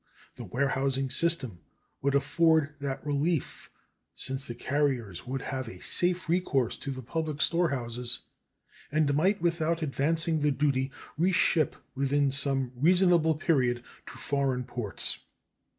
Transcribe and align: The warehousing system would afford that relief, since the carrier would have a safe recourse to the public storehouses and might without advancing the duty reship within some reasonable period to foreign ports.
The 0.35 0.45
warehousing 0.45 1.11
system 1.11 1.59
would 2.01 2.15
afford 2.15 2.73
that 2.79 3.05
relief, 3.05 3.69
since 4.15 4.47
the 4.47 4.55
carrier 4.55 5.13
would 5.27 5.43
have 5.43 5.67
a 5.67 5.79
safe 5.79 6.27
recourse 6.27 6.75
to 6.77 6.89
the 6.89 7.03
public 7.03 7.39
storehouses 7.39 8.21
and 8.91 9.13
might 9.13 9.43
without 9.43 9.83
advancing 9.83 10.39
the 10.41 10.49
duty 10.49 10.89
reship 11.19 11.75
within 11.93 12.31
some 12.31 12.71
reasonable 12.75 13.35
period 13.35 13.83
to 14.07 14.13
foreign 14.17 14.63
ports. 14.63 15.19